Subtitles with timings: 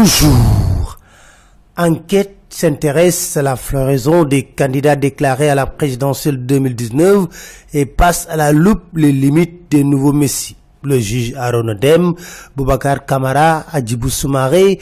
[0.00, 0.96] Bonjour.
[1.76, 8.36] Enquête s'intéresse à la floraison des candidats déclarés à la présidentielle 2019 et passe à
[8.36, 10.56] la loupe les limites des nouveaux messies.
[10.84, 12.14] Le juge Aaron Dem,
[12.56, 14.78] Boubacar Kamara, Adjibou Soumaré,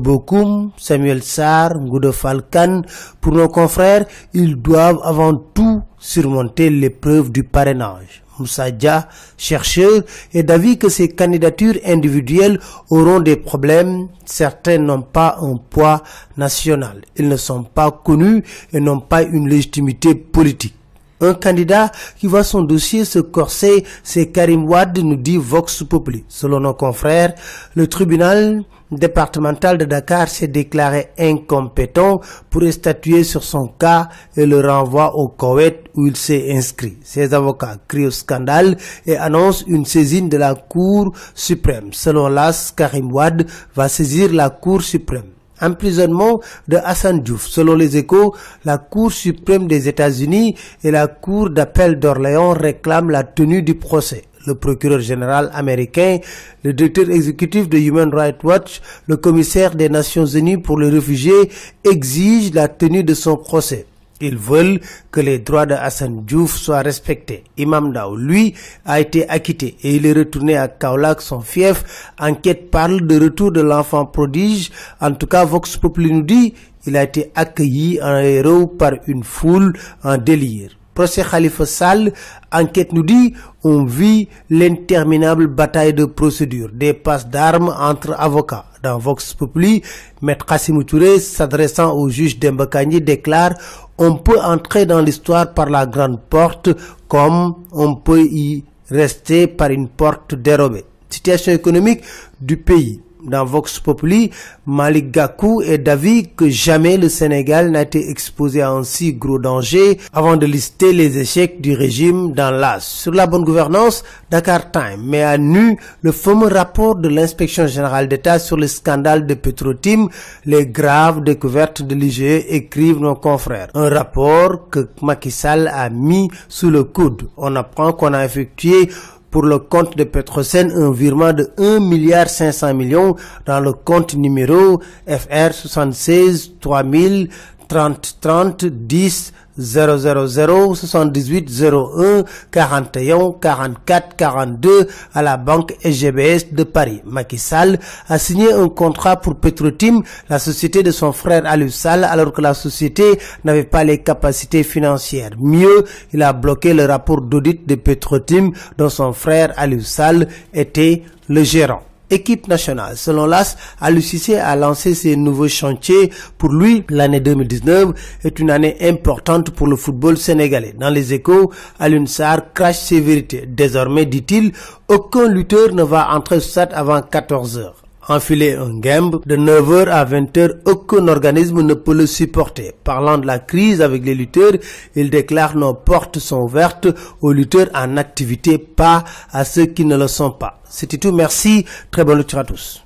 [0.00, 2.82] Bokoum, Samuel Sarr, Ngoudo Falkan,
[3.20, 8.24] pour nos confrères, ils doivent avant tout surmonter l'épreuve du parrainage.
[8.38, 10.02] Moussa Dia, chercheur,
[10.32, 14.08] est d'avis que ces candidatures individuelles auront des problèmes.
[14.24, 16.02] Certains n'ont pas un poids
[16.36, 17.02] national.
[17.16, 20.77] Ils ne sont pas connus et n'ont pas une légitimité politique.
[21.20, 26.24] Un candidat qui voit son dossier se corser, c'est Karim Wad, nous dit Vox Populi.
[26.28, 27.34] Selon nos confrères,
[27.74, 34.60] le tribunal départemental de Dakar s'est déclaré incompétent pour statuer sur son cas et le
[34.60, 36.96] renvoie au Koweït où il s'est inscrit.
[37.02, 41.92] Ses avocats crient au scandale et annoncent une saisine de la Cour suprême.
[41.92, 47.46] Selon l'AS, Karim Wad va saisir la Cour suprême emprisonnement de Hassan Diouf.
[47.46, 53.24] Selon les échos, la Cour suprême des États-Unis et la Cour d'appel d'Orléans réclament la
[53.24, 54.24] tenue du procès.
[54.46, 56.18] Le procureur général américain,
[56.62, 61.50] le directeur exécutif de Human Rights Watch, le commissaire des Nations Unies pour les réfugiés
[61.84, 63.86] exigent la tenue de son procès.
[64.20, 64.80] Ils veulent
[65.10, 67.44] que les droits de Hassan Diouf soient respectés.
[67.56, 72.12] Imam Dao, lui, a été acquitté et il est retourné à Kaolak, son fief.
[72.18, 74.70] Enquête parle de retour de l'enfant prodige.
[75.00, 76.54] En tout cas, Vox Populi nous dit
[76.86, 82.12] il a été accueilli en héros par une foule en délire procès Khalifa Sall,
[82.50, 83.32] enquête nous dit,
[83.62, 88.64] on vit l'interminable bataille de procédure, des passes d'armes entre avocats.
[88.82, 89.82] Dans Vox Populi,
[90.22, 93.54] Maître Kassim Touré, s'adressant au juge Dembakani, déclare
[93.96, 96.70] on peut entrer dans l'histoire par la grande porte
[97.06, 100.84] comme on peut y rester par une porte dérobée.
[101.08, 102.02] Situation économique
[102.40, 104.30] du pays dans Vox Populi,
[104.66, 109.38] Malik Gakou est d'avis que jamais le Sénégal n'a été exposé à un si gros
[109.38, 112.84] danger avant de lister les échecs du régime dans l'AS.
[112.84, 118.08] Sur la bonne gouvernance, Dakar Time met à nu le fameux rapport de l'inspection générale
[118.08, 120.08] d'État sur le scandale de Petrotim,
[120.44, 123.68] les graves découvertes de l'IGE écrivent nos confrères.
[123.74, 127.28] Un rapport que Macky a mis sous le coude.
[127.36, 128.88] On apprend qu'on a effectué
[129.30, 133.16] pour le compte de Petrosen un virement de 1 milliard 500 millions
[133.46, 137.28] dans le compte numéro FR 76 3000
[137.68, 147.02] 30 30 10 000 78 01 41 44 42 à la banque SGBS de Paris.
[147.04, 152.32] Macky Sall a signé un contrat pour Petrotim, la société de son frère Alusal, alors
[152.32, 155.32] que la société n'avait pas les capacités financières.
[155.38, 161.42] Mieux, il a bloqué le rapport d'audit de Petrotim dont son frère Alusal était le
[161.42, 162.96] gérant équipe nationale.
[162.96, 166.10] Selon l'AS, Alucissé a lancé ses nouveaux chantiers.
[166.36, 170.74] Pour lui, l'année 2019 est une année importante pour le football sénégalais.
[170.78, 173.44] Dans les échos, Alunsar crache ses vérités.
[173.46, 174.52] Désormais, dit-il,
[174.88, 177.77] aucun lutteur ne va entrer au stade avant 14 heures
[178.08, 182.72] enfiler un gambe de 9h à 20h, aucun organisme ne peut le supporter.
[182.84, 184.52] Parlant de la crise avec les lutteurs,
[184.94, 186.88] il déclare nos portes sont ouvertes
[187.20, 190.60] aux lutteurs en activité, pas à ceux qui ne le sont pas.
[190.68, 192.82] C'était tout, merci, très bonne lecture à tous.